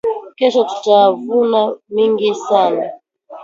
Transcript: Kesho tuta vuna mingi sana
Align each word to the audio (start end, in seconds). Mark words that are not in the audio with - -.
Kesho 0.37 0.61
tuta 0.69 0.99
vuna 1.25 1.61
mingi 1.95 2.29
sana 2.45 2.85